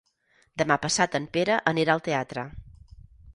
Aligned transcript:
Demà 0.61 0.77
passat 0.85 1.17
en 1.19 1.27
Pere 1.35 1.59
anirà 1.73 1.97
al 1.97 2.03
teatre. 2.09 2.47